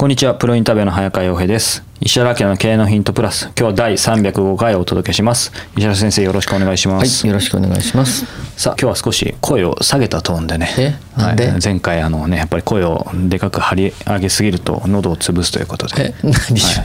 [0.00, 1.84] こんにちは、プロインタビューの早川洋平です。
[2.00, 5.52] 石原明の経営のヒントプラス、今日は第305回をお届けします。
[5.76, 7.26] 石原先生、よろしくお願いしまはい、す。
[7.26, 8.24] よろしくお願いします。
[8.56, 10.74] さあ、今日は少し声を下げたトーンでね。
[10.78, 11.48] えなんで？
[11.48, 16.02] はい前回、あのね、やっぱり声をでかく張り上げすぎると喉を潰すということで。
[16.02, 16.14] はい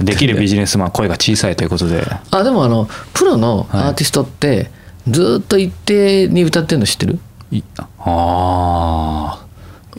[0.04, 2.04] できるビジネスマンは声が小さいということで。
[2.32, 4.70] あ、でもあの、プロのアーティストって、
[5.08, 7.20] ずーっと一定に歌ってるの知ってる？
[7.50, 7.64] い
[8.00, 9.45] あ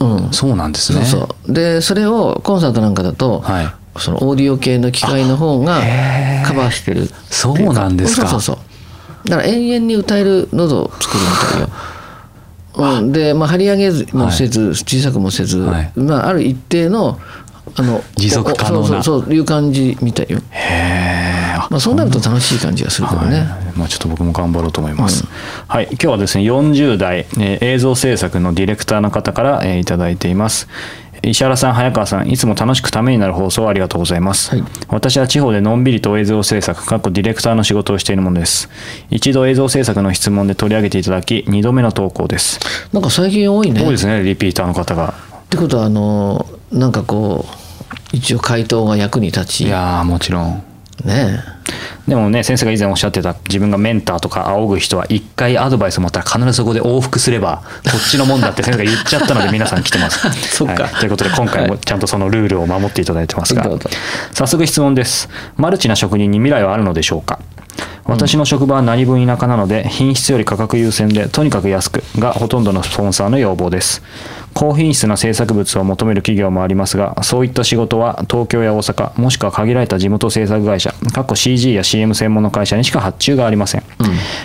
[0.00, 0.32] うんあ、。
[0.32, 1.06] そうなんですそうね。
[1.06, 1.52] そう。
[1.52, 5.80] で、それをコンサートなんかだと、はいそのオーディオ系の機械の方が
[6.44, 8.62] カバーしてるそうなんですかそうそうそ
[9.26, 9.28] う。
[9.28, 12.98] だから永遠に歌える喉を作るみたいよ。
[12.98, 17.18] うん、で、まあ、張り上げもせず、小さくもせず、はいまあ、ある一定の
[17.74, 20.38] あの持続可能なそうそうそういう感じみたいよ。
[20.50, 21.35] へえ。
[21.70, 23.38] まあ、そうなると楽しい感じがするからね。
[23.38, 23.46] はい。
[23.76, 25.24] まあ、ちょっと僕も頑張ろうと思います、
[25.68, 25.88] はい。
[25.90, 30.68] 今日はですね40代、えー映像制作のディレクターの方から、えーいただいています。
[31.22, 34.64] 石原さん早川さんいつも楽しくためになる放送をありがとうございます、はい。
[34.88, 38.68] 私は地方でのんびりと映像制作過去ディレクターの仕事をしているものです。
[39.10, 42.60] 一度映像制作の質問で取り上げていただき2度目の投稿です。
[42.92, 43.82] なんか最近多いね。
[43.82, 45.14] 多いですねリピーターの方が。
[45.44, 47.66] ってことはあのなんかこう
[48.12, 49.64] 一応回答が役に立ち。
[49.64, 50.62] いやーもちろん
[51.04, 51.44] ね
[52.06, 60.30] でもね先生が以前おっしゃってた自分がメンターとか仰ぐ人は一回アドバイスを持ったら必ずそこで往復すればこっちのもんだって先生が言っちゃったので皆さん来てます。
[60.56, 60.84] そっか。
[60.84, 60.94] はい。
[60.94, 63.64] ということで今回もちゃんとそのルールを守っていただいてますが。
[63.64, 63.90] どうぞ
[64.32, 65.28] 早速質問です。
[65.56, 67.40] マルチな職人に未来はあるのでしょうか？
[68.04, 74.00] 私の職場は何分田舎なので品質より価格優先でとにかく安くがほとんどのスポンサーの要望です
[74.56, 83.82] 高品質な制作物を求める企業もありますがそういった仕事は東京や大阪もしくは限られた地元制作会社過去 CG や CM 専門の会社にしか発注がありません、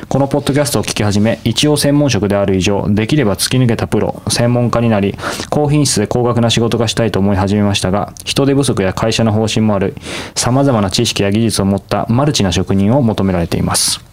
[0.10, 5.16] このポッドキャストを聞き始め一応専門職である以上できれば突き抜けたプロ専門家になり
[5.50, 9.96] 高品質で高額な仕事がしたいと思い始めましたが人手不足や会社の方針もある
[10.36, 14.11] さまざまな知識や技術を持ったマルチな職人を求められています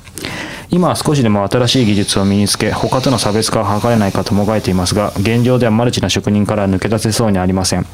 [0.71, 7.87] 今は少しでも新しい技術を身につけ他との差別化を図れないかともがいていますが現状ではマルチな職人から抜け出せそうにありません。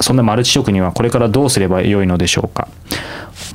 [0.00, 2.68] そんなマルチ職人はこれからどうすればよいのでしょうか？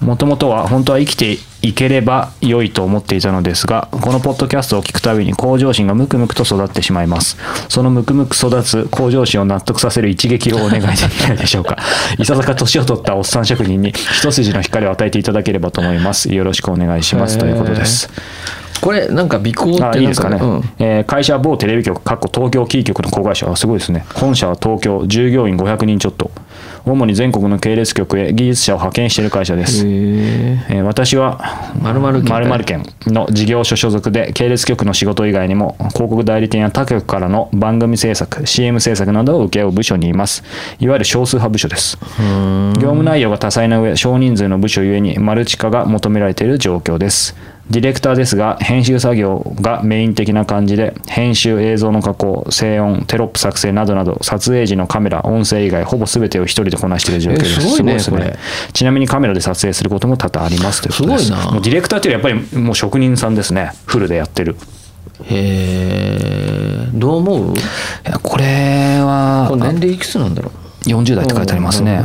[0.02, 7.38] もともとは本当は生きていければ良いと思っていたのですがこのポッドキャストを聞くたびに向上心がムクムクと育ってしまいます。
[7.70, 11.78] そのムクムク育つ向上心を納得させる一撃をお願いできないでしょうか？
[12.20, 16.34] いささか年を取ったおっさん職人に一筋の光を与えていただければと思います。
[16.34, 17.38] よろしくお願いします。
[17.38, 18.10] ということです。
[18.82, 20.62] これなんか尾行ってなんあいいですかね、うん。
[20.80, 24.06] えー会社は某テレビ局かっこ東京キー局の子会社あすごいですね。
[24.16, 26.32] 本社は東京従業員500人ちょっと。
[26.86, 31.40] 主に全国の系列局へ技術者を派遣している会社です、へえー私は
[32.64, 32.86] 県。
[33.08, 40.44] の事業所所属で系列局の仕事以外にも広告代理店や他局からの番組制作 CM 制作などを請け負う部署にいます。
[40.80, 41.98] いわゆる少数派部署です。
[42.76, 47.36] 業務内容が多彩な上少人数の部署ゆえにマルチ化が求められている状況です
[47.68, 57.52] ディレクターですが編集作業がメイン的な感じで編集映像の加工静音テロップ作成などなど撮影時のカメラ音声以外ほぼ全てを一人でこなしている状況です。
[57.54, 58.38] えすごいねですこれ。
[58.72, 61.26] ちなみにカメラで撮影することも多々ありますということです。
[61.26, 61.52] すごいな。
[61.52, 63.72] もうディレクターっていうよりやっぱりもう職人さんですね。
[63.88, 64.56] フルでやってる。
[65.24, 67.56] へえどう思う？
[67.56, 67.60] い
[68.04, 70.52] やこれはこれ年齢いくつなんだろう？
[70.90, 72.02] 40代って書いてありますね。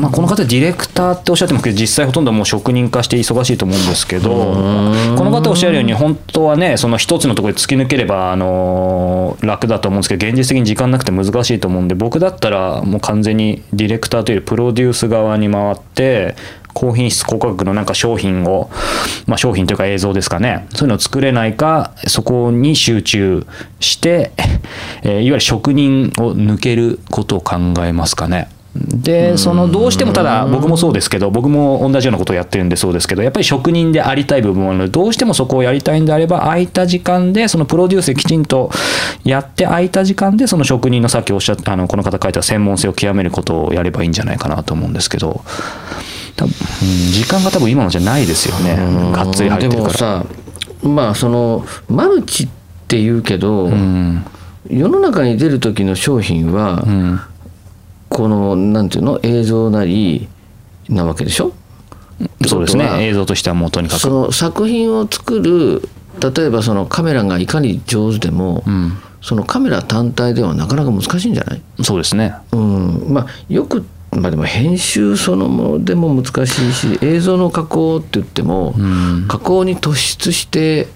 [0.00, 16.36] まあ、この方ディレクターっておっしゃってますけど実際ほとんどもう職人化して忙しいと思うんですけどこの方おっしゃるように本当はねその一つのところで突き抜ければあの楽だと思うんですけど現実的に時間なくて難しいと思うんで僕だったらもう完全にディレクターというよりプロデュース側に回って
[16.74, 18.70] 高品質高価格のなんか商品を、
[19.26, 20.66] まあ、商品というか映像ですかね。
[20.74, 23.46] そういうのを作れないかそこに集中
[23.80, 24.32] して、
[25.02, 28.48] えーいわゆる職人を抜けることを考えますかね。
[28.74, 38.70] でそのどうしてもただ僕もそうですけど僕も同じようなことをやってるんでそうですけどやっぱり職人でありたい部分はあるのでどうしてもそこをやりたいんであれば空いた時間でそのプロデュースできちんと
[39.22, 45.44] やって空いた時間でその職人のさっきおっしゃったあのこの方書いた専門性を極めることをやればいいんじゃないかなと思うんですけど
[46.36, 46.52] 多分、
[46.82, 48.76] うん時間が多分今のじゃないですよね。
[49.12, 50.18] がっつり入ってでるから。
[50.18, 50.26] もさ
[50.82, 52.48] まあそのマルチっ
[52.88, 54.24] て言うけど、うん。
[54.68, 57.20] 世の中に出る時の商品は、うん。
[58.08, 60.28] このなんていうの映像なり
[60.88, 61.52] なわけでしょ？
[62.46, 63.06] そうですね。
[63.06, 64.00] 映像としてはもうとにかく。
[64.00, 65.88] その作品を作る
[66.20, 68.98] 例えばそのカメラがいかに上手でも、うん。
[69.20, 72.34] そのカメラ単体ではなかなか難しいんじゃない、そうですね。
[72.52, 73.82] うん、まあよく
[74.14, 79.26] まあでも編集そのものでも難しいし映像の加工って言っても、うん。
[79.28, 80.88] 加工に突出して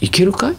[0.00, 0.56] いけるかい、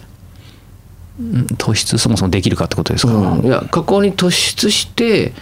[1.58, 5.34] 突出そもそもできるかってことですか、うん、いや加工に突出して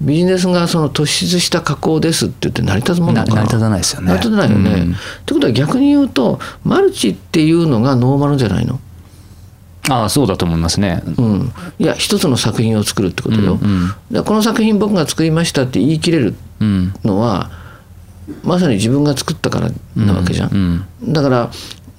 [0.00, 4.08] ビジネスがその突出した加工ですって言って成り立つものな成り立たないですよね。
[4.08, 4.70] 成り立たないよね。
[4.70, 4.92] うん。
[4.92, 8.80] ってことは逆に言うとマルチっていうのがノーマルじゃないの？
[9.90, 11.02] ああそうだと思いますね。
[11.18, 13.58] うん、いや一つの作品を作るってことよ。
[13.60, 14.24] うんうん。
[14.24, 16.94] この作品僕が作りましたって言い切れるうん。
[17.04, 17.50] のは
[18.42, 20.86] まさに自分が作ったからなわけじゃん。
[21.02, 21.12] うん。
[21.12, 21.50] だから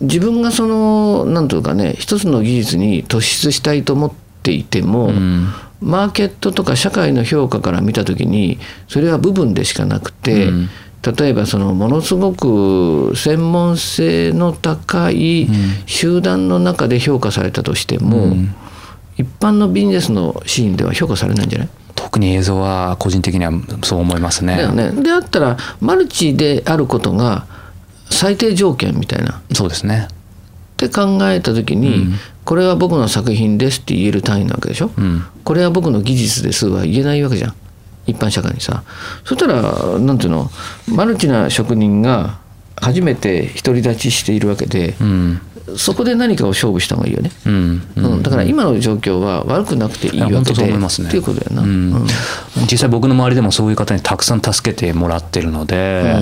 [0.01, 5.47] 自分がそのなんというかね一つの技術に突出したいと思っていても、うん。
[5.81, 8.57] マーケットとか社会の評価から見た時に
[8.87, 10.69] それは部分でしかなくて、うん
[11.05, 15.47] 例えばそのものすごく専門性の高い
[15.85, 18.55] 集団の中で評価されたとしても、うん。
[19.17, 21.69] 一般のビジネスのシーンでは評価されないんじゃない？
[21.95, 23.51] 特に映像は個人的には
[23.83, 24.57] そう思いますね。
[24.57, 24.91] だよね。
[24.91, 27.45] であったらマルチであることが
[28.09, 29.41] 最低条件みたいな。
[29.53, 30.09] そうですね。
[30.11, 32.07] って考えた時に、
[32.43, 35.23] これは僕の作品ですって言える単位なわけでしょ、うん。
[35.45, 37.53] これは僕の技術ですは言えないわけじゃん
[38.05, 38.83] 一般社会にさ。
[39.23, 39.61] そしたら
[39.99, 40.49] なんていうの？
[40.87, 42.39] マルチな職人が
[42.75, 45.41] 初めて独り立ちしているわけで、うん。
[45.77, 47.81] そこで何かを勝負した方がいいよね、うん。
[47.95, 48.23] うん。
[48.23, 51.07] だから今の状況は悪くなくていいわけで思いますね。
[51.07, 51.91] っていうことだよな、うん。
[51.93, 52.07] うん。
[52.69, 56.19] 実際僕の周りでもそういう方にたくさん助けてもらってるので、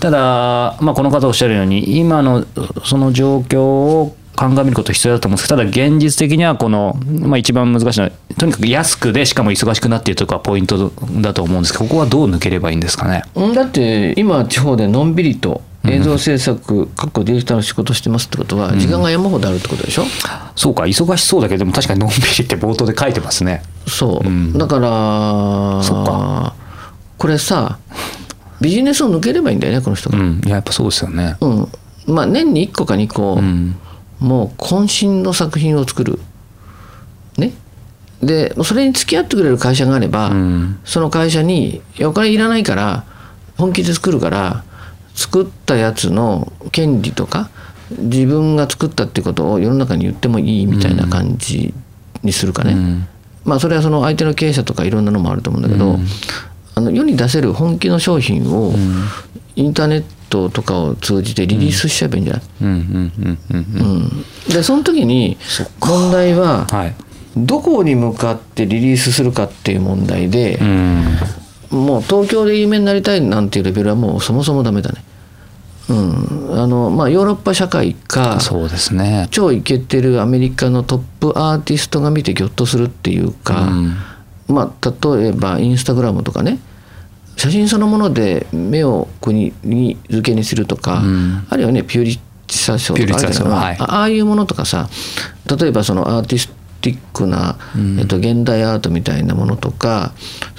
[0.00, 2.46] ただ、まあ、この方おっしゃるように今の
[2.84, 5.48] その状況を鑑みること必要だと思うんです。
[5.48, 13.22] けどただ現実的にはこの、まあ、一番難しいのはとにかく安くでしかも忙しくなっているところがポイントだと思うんですけどここはどう抜ければいいんですかね？
[13.34, 20.02] うんだって今地方でのんびりと映像制作、かっこディレクターの仕事してますってことは時間が山ほどあるってことでしょ、
[20.56, 23.62] そうか忙しそうだけどでも確かにのんびりって冒頭で書いてますね。
[23.86, 24.52] そう、うん。
[24.58, 26.54] だからそっか。
[27.18, 27.78] これさ
[28.60, 31.36] ビジネスを抜ければいいんだよねこの人が、うん、いややっぱそうですよね。
[31.40, 31.68] うん。
[32.12, 33.76] まあ年に1個か2個、うん
[34.20, 36.18] もう渾身の作品を作る。
[37.36, 37.52] ね。
[38.22, 40.78] でそれに付き合ってくれる会社があれば、うん。
[40.84, 43.04] その会社にお金いらないから
[43.58, 44.64] 本気で作るから
[45.14, 47.50] 作ったやつの権利とか
[47.90, 51.72] 自分が作ったってことを世の中に言ってもいいみたいな感じ
[52.22, 53.08] にするかね、うん。
[53.44, 55.98] まあそれはその相手の経営者とかいろんなのもあると思うんだけど、
[56.74, 58.74] あの世に出せる本気の商品を
[59.54, 62.42] インターネットとかを通じてリリースしちゃえばいいんじゃない、
[64.52, 65.36] でその時に
[65.80, 66.94] 問題ははい。
[67.36, 71.04] どこに向かってリリースするかっていう問題でう、ん。
[71.70, 75.04] もう東京で有名になりたいなんていうレベルはもうそもそもダメだね。
[75.88, 79.28] うん、あのまあヨーロッパ社会かそうですね。
[79.30, 83.96] 超イケてるアメリカのトップアーティストが見てギョッとするっていうか、うん。
[84.48, 86.58] まあ例えばインスタグラムとかね
[87.36, 91.46] 写真そのもので目を国に付けにするとか、うん。
[91.48, 94.88] あるいはねピューリッツァ賞とかあるじゃなあああいうものとかさ
[95.58, 96.48] 例えばそのアーティス
[96.80, 97.58] ティックな、
[97.98, 100.12] えっと、現代アートみたいなものとか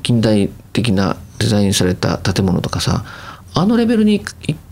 [0.03, 3.05] 近代的なデザインされた建物とかさ
[3.53, 4.27] あのレベルに行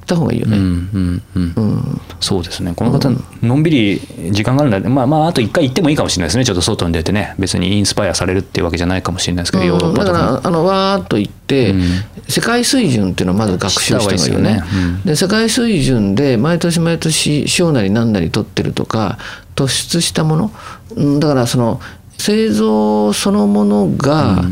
[0.05, 0.57] った方がいいよね。
[0.57, 1.53] うんうんうん。
[1.55, 2.01] うん。
[2.21, 2.74] そうですね。
[2.75, 3.09] この方、
[3.41, 4.89] のんびり時間があるんだ。
[4.89, 6.45] まあまあ、あと一回行ってもいいかもしれないですね。
[6.45, 10.17] ちょっと外に出てね、別にインスパイアされるっていうわけじゃないかもしれないですけど、ヨーロッパだか。
[10.17, 11.83] らあのわーっと行って、うん。
[12.27, 14.63] 世界水準っていうのをまず学習した方がいいよね。
[15.03, 19.17] で世界水準で毎年毎年賞なり何なり取ってるとか
[19.55, 20.51] 突出したもの。
[20.95, 21.81] うんだからその
[22.17, 24.43] 製造そのものが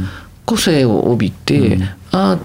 [0.45, 1.79] 個性を帯びて、
[2.11, 2.39] アー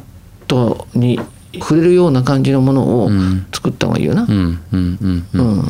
[0.46, 1.20] トに
[1.60, 3.10] 触れるような感じのものを
[3.52, 4.22] 作った方がいいよな。
[4.22, 5.58] うんうんうんうん。
[5.58, 5.64] うん。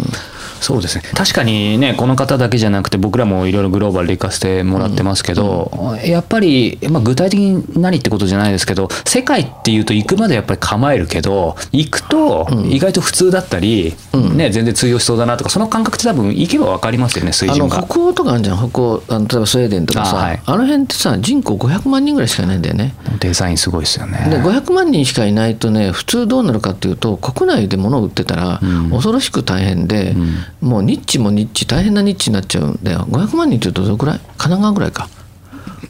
[0.60, 1.04] そうですね。
[1.14, 5.70] 確かにねこの方だけじゃなくて僕らもいろいろグローバルで行かせてもらってますけど、
[6.04, 13.94] やっぱり、まあ、具体的に何ってことじゃないですけど世界っていうと行くまでやっぱり構えるけど行くと意外と普通だったり、
[14.34, 17.84] ね、全然通用しそうだなとかその感覚って多分行けば分かりますよね水あの準が。
[17.84, 18.70] 北欧とかあるじゃん。
[18.70, 20.40] 北欧あの例えばスウェーデンとかさあ,、あはい。
[20.58, 22.94] の辺ってさ人口500万人ぐらいしかいないんだよね。
[23.20, 24.26] デザインすごいですよね。
[24.28, 30.14] で500万人しかいないとね普通どうなるかっていうと国内で物を売ってたら恐ろしく大変で、
[30.60, 34.18] もうニッチもニッチ大変なニッチになっちゃうんだよ500万人っていうとどのくらい？
[34.18, 35.08] 神奈川ぐらいか。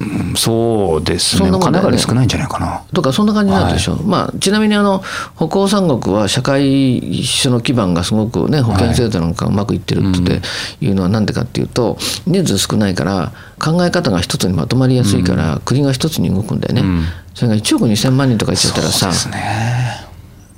[0.00, 1.38] うんそうですね。
[1.38, 2.84] そんなも少ないんじゃないかな。
[2.94, 5.02] とかそんな感じになるでしょ、まあ、ちなみにあの
[5.36, 10.40] 北欧三国は社会その基盤がすごくね保険制度なんかうまくいってるって
[10.84, 17.04] いうのはなんでかっていうと人数少ないから考え方が一つにまとまりやすいから国が一つに動くんだよね、ん
[17.38, 19.12] それが1億2,000万人とかいっちゃったらさ。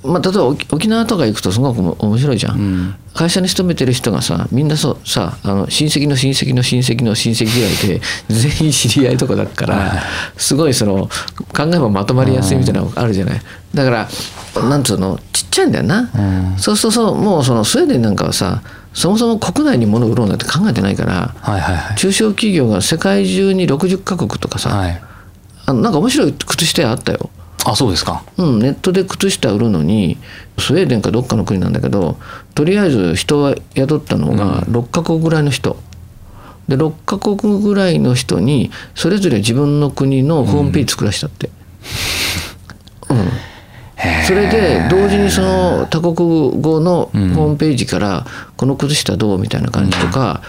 [0.03, 10.03] まあ、例えば沖沖縄とか行くとすごく面白いじゃん、会社に勤めてる人がさみんなそうさあの親戚の親戚の親戚の親戚ぐらいで 全員知り合いとかだから
[10.37, 11.07] すごいその
[11.55, 13.41] 考えばまとまりやすいみたいなのがあるじゃない。
[13.75, 14.09] だから
[14.63, 16.09] なんつうのちっちゃいんだよな、
[16.57, 18.63] そうするとそうもうそのスウェーデンなんかはさ
[18.95, 21.95] そもそも国内に物を売ろうなんて考えてないからはいはいはい。
[21.95, 25.01] 中小企業が世界中に60カ国とかさ、はい、
[25.71, 27.29] あのなんか面白い靴下屋あったよ。
[27.63, 28.23] あそうですか。
[28.37, 30.17] うん、ネットで靴下売るのに
[30.59, 32.17] スウェーデンかどっかの国なんだけど
[32.55, 35.77] とりあえず人は雇ったのが6カ国ぐらいの人。
[36.67, 41.49] で6カ国ぐらいの人にそれぞれ自分の国のホームページ作らしたって。
[43.09, 43.31] うん
[44.25, 48.25] それで同時にその多国語のホームページから
[48.57, 50.41] この靴下どうみたいな感じとか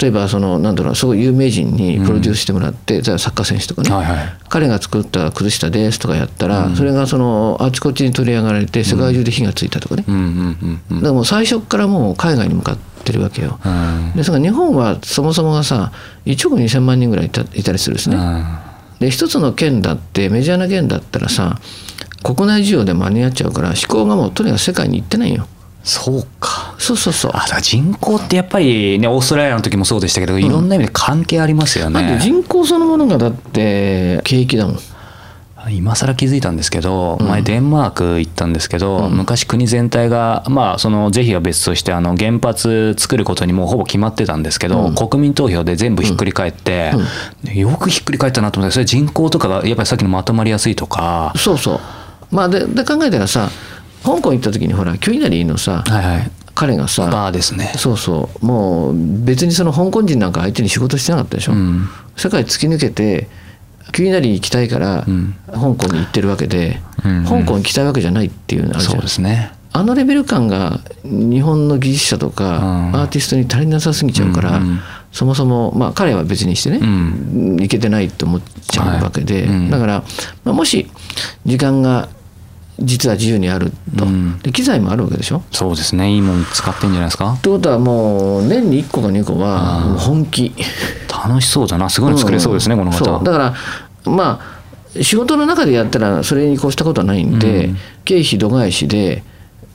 [0.00, 10.24] 例えばそのなんだろうすごい有名人にプロデュースしてもらって例えばサッカー選手とかねはいはい彼が作った靴下ですとかやったらそれがそのあちこちに取り上がられて世界中で火がついたとかねうんうんう
[10.66, 10.96] んうん。
[10.96, 13.58] だからもう最初からもう海外に向かってるわけよ。
[13.64, 15.92] うんですが日本はそもそもがさ
[16.26, 18.16] 1億2,000万人ぐらいいたいたりするんですね。
[18.98, 21.58] で一つの県だってメジャーな県だったらさ
[22.22, 25.46] 国内需要で間に合っちゃうから思考がもうとにかく世界に行ってないよ。
[25.82, 26.74] そうか。
[26.78, 27.30] そうそうそう。
[27.34, 32.18] あだ人口ってやっぱりねオーストラリアの時もそうでしたけど、いろんな意味で関係ありますよだってね。
[32.20, 34.78] 人口そのものがだって景気だもん。
[35.68, 46.92] 今更気づいたんですけど、前デンマーク行ったんですけど、昔国全体がまあその是非は別としてあの原発作ることにもうほぼ決まってたんですけど、国民投票で全部ひっくり返って、
[47.54, 51.34] よくひっくり返ったなと思ってそれ人口とかがやっぱりさっきのまとまりやすいとか。
[51.36, 51.80] そうそう。
[52.30, 53.50] まあでで考えたらさ
[54.02, 56.30] 香港行った時にほらキュイナリーのさ、はいはい。
[56.54, 57.72] 彼がさバーですね。
[57.76, 61.88] そうそうもう別にその香港人なんか相手に仕事してなかったでしょ、ん。
[62.16, 63.28] 世界突き抜けて
[63.92, 65.06] キュイナリー行きたいから
[65.52, 67.18] 香港に行ってるわけで、うん。
[67.18, 69.52] うん香港に行きたいわけじゃないっていうのあるじゃそんうですね。
[69.72, 72.96] あのレベル感が日本の技術者とかうん。
[72.96, 74.80] アーティストに足りなさすぎちゃうから、うんうん。
[75.12, 77.56] そもそもまあ彼は別にしてね、ん。
[77.60, 79.44] いけてないと思っちゃうわけで、はい。
[79.44, 79.70] うん。
[79.70, 80.04] だから、
[80.44, 80.90] まあ、もし
[81.46, 82.08] 時間が
[82.80, 85.42] 実は自由にあると、うんで機材もあるわけでしょ？
[85.52, 86.12] そうですね。
[86.12, 87.32] いいもん使ってんじゃないですか？
[87.32, 87.40] っ。
[87.40, 90.52] てことはもう年に1個か2個はもう本気
[91.08, 91.90] 楽しそうだな。
[91.90, 93.18] すごいの作れそうですね、この方。
[93.22, 93.54] だから
[94.10, 99.22] まあ仕事の中でやったらそれに越したことはないんで、うん経費度外視で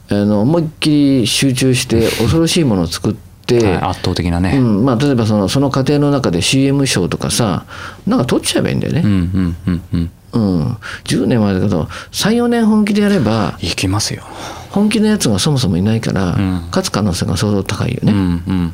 [0.10, 4.58] あの思いっきり集中して恐ろしいものを作って、はい圧倒的なね。
[4.58, 7.66] うんまあ、例えばそのその過程の中で CM 賞とかさ
[8.08, 10.12] なんか取っちゃえばいいんだよね、うんうんうんうん。
[10.36, 10.78] うん。
[11.06, 14.24] 10年までだけど34年本気でやればいきますよ。
[14.70, 16.68] 本気のやつがそもそもいないから、ん。
[16.68, 18.74] 勝つ可能性が相当高いよね、うっんうん。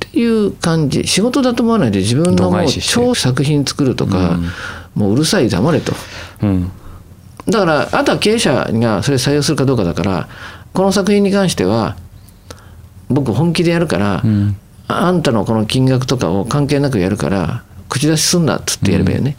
[0.00, 1.06] ていう感じ。
[1.06, 4.38] 仕事だと思わないで自分の度もう超作品作るとか、
[4.94, 5.92] もううるさい黙れと。
[6.42, 6.70] うん。
[7.46, 10.28] だからあとは経営者がそれ採用するかどうかだから
[10.74, 11.96] この作品に関しては
[13.08, 14.22] 僕本気でやるから、
[14.86, 19.36] あんたのこの金額とかを関係なくやるから口出しすんなっつってやればいいよね、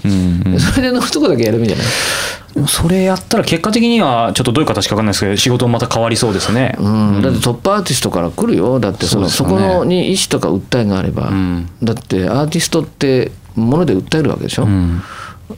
[0.60, 2.68] それでのとこだけやればいいんじゃない？
[2.68, 6.76] それやったら結果的にはちょっとどういう形か分かんないですけど仕事もまた変わりそうですね。
[6.80, 8.80] うん、だってトップアーティストから来るよ。
[8.80, 11.70] だってそのそうそこのに意思とか訴えがあれば、ん。
[11.84, 15.02] だってアーティストってもので訴えるわけでしょ、うん。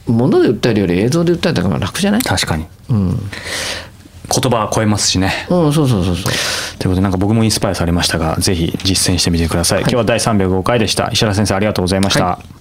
[0.05, 2.21] もので訴えるより映像で訴えた方が楽じゃない？
[2.21, 2.67] 確かに。
[2.89, 5.48] うん、言葉は超えますしね。
[5.50, 6.25] うん、そうそうそうそう。
[6.25, 9.81] ということでなんか僕もインスパイアされましたがぜひ実践してみてください。
[9.81, 11.10] 今日は第305回でした。
[11.13, 12.25] 石原先生ありがとうございました。
[12.25, 12.61] はい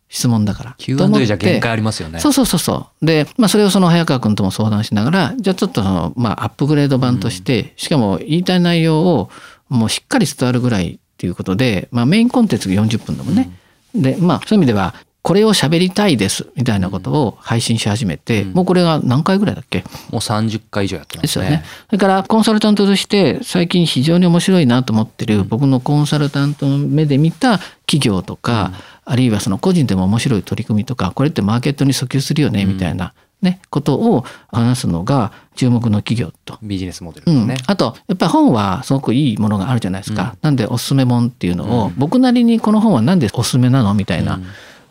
[0.11, 0.75] 質問だから。
[0.77, 2.19] Q&A てじゃ限界ありますよね。
[2.19, 3.05] そうそうそうそう。
[3.05, 9.29] で、まあそれをその早川君とも相談しながら、じゃあちょっとその、まあアップグレード版として、しかも言いたい内容を
[9.69, 13.49] もうしっかり伝わるぐらいっていうことで、まあメインコンテンツが40分だもんね。
[13.95, 19.83] で、まあそういう意味では、これを喋りたいですみたいなことを配信し始めて、もうこれが何回ぐらいだっけ？
[20.09, 21.21] もう30回以上やってまね。
[21.21, 21.63] ですすよね。
[21.87, 28.71] それからコンサルタントとして最近非常に面白いなと思ってる僕のコンサルタントの目で見た企業とか、
[29.05, 36.57] あるいはその個人でも面白い取り組みとかこれってマーケットに訴求するよねみたいな、ね、ことを話すのが注目の企業と。
[36.63, 43.93] ビジネスモデルうんですね。、あとやっぱり本はすごくいいものがあるじゃないですか、なんでおすすめ本っていうのを、僕なりにこの本は何でおすすめなの？
[43.93, 44.39] みたいな、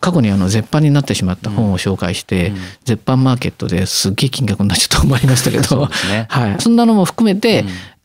[0.00, 2.52] 過去にあの絶版になってしまった本を紹介して、
[2.85, 5.88] 絶版マーケットですっげえ金額になっちゃったと思いましたけど。
[6.09, 6.26] ね。
[6.28, 7.64] はい、そんなのも含めて、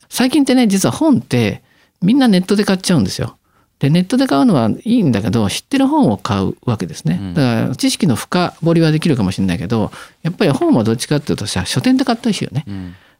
[0.09, 1.63] 最近ってね実は本って
[2.01, 3.37] みんなネットで買っちゃうんですよ。
[3.79, 7.33] でネットで買うのはいいんだけど知ってる本を買うわけですね。
[7.33, 12.65] だから知識の深掘りはできるかもしれないけどやっぱり本はどっちかっていうとさ書店で買ったりしよね。
[12.67, 12.95] うん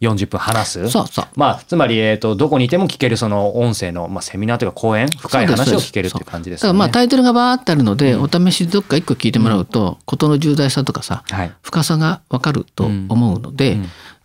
[0.00, 0.90] 40分話す。
[0.90, 6.78] そうそうまあ、つまり、えっ、と、どこにいても聞けるその音声の、まあ、セミナーというか講演、深い話を聞けるっていう感じですよね。
[6.78, 11.52] だからまあタイトルがバーってあるので、お試しどっか一個聞いてもらうと、事の重大さとかさ、はい。
[11.62, 13.78] 深さがわかると思うので、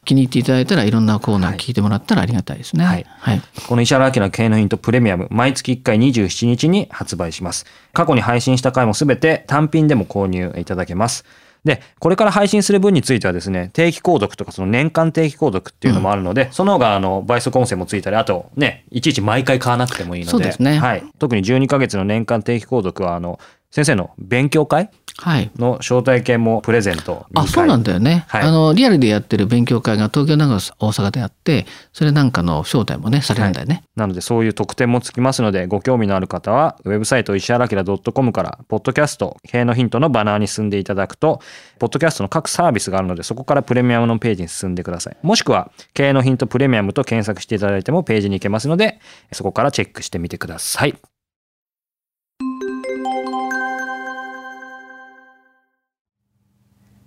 [0.05, 2.85] 気に入っていただいたらいろんなコーナー聞いてもらったらありがたいですね。
[2.85, 3.41] はいはい。
[3.67, 7.65] この石原明の経営のヒントプレミアム、毎月1回27日に発売します。
[7.93, 11.25] 過去に配信した回もすべて単品でも購入いただけます。
[11.63, 21.03] で、これから配信する分についてはですね、定期購読とかその年間定期購読っていうのもあるので、その方があの倍速音声もついたり、あとね、いちいち毎回買わなくてもいいので、そうですねはい。
[21.19, 23.39] 特に12ヶ月の年間定期購読は、あの、
[23.73, 24.91] 先生の勉強会？
[25.17, 25.49] はい。
[25.57, 28.25] の招待券もプレゼント2回あ、そうなんだよね。
[28.27, 33.83] はいあの、リアルでやってる勉強会が東京、長野、大阪であって、それなんかの招待もね、されるんだよね。
[33.95, 41.41] なのでそういう特典もつきますのでご興味のある方はウェブサイト石原明 .com からポッドキャスト経営のヒントのバナーに進んでいただくと
[41.77, 48.99] ポッドキャストの各サービスがあるのでそこからプレミアムのページに進んでくださいもしくは経営のヒントプレミアムと検索していただいてもページに行けますので
[49.31, 50.95] そこからチェックしてみてください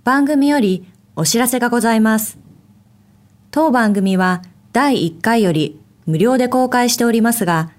[0.07, 2.39] 番組よりお知らせがございます。
[3.51, 4.43] 当番組は
[4.73, 7.73] 第1回より無料で公開しておりますが、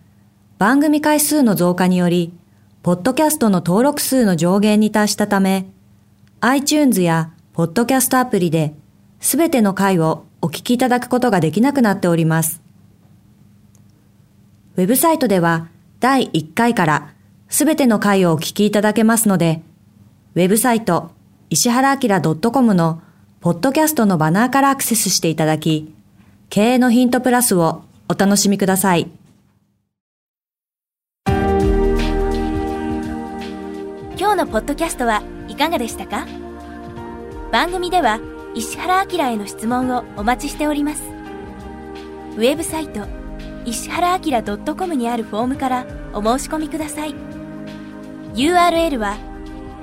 [0.57, 2.33] 番組回数の増加により、
[2.83, 5.67] ポッドキャストの登録数の上限に達したため、
[6.41, 8.75] iTunes やポッドキャストアプリで、
[9.21, 12.61] すべての回をお聞きいただくことができなくなっております。
[14.75, 15.69] ウェブサイトでは
[16.01, 17.13] 第1回から
[17.47, 19.61] すべての回をお聞きいただけますので、
[20.35, 21.15] ウェブサイト
[21.49, 22.09] 石原明
[22.51, 23.01] .com の
[23.39, 25.95] ポッドキャストのバナーからアクセスしていただき、
[26.49, 29.09] 経営のヒントプラスをお楽しみください。
[31.25, 31.37] 今
[34.31, 36.27] 日のポッドキャストはいかがでしたか？
[37.53, 38.19] 番組では
[38.53, 41.03] 石原明への質問をお待ちしております。
[42.35, 43.05] ウェブサイト
[43.63, 44.43] 石原明
[44.75, 47.15] .com にあるフォームからお申し込みください。
[48.35, 49.15] URL は